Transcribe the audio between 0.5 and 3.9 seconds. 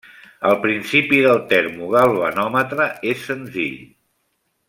El principi del termo galvanòmetre és senzill.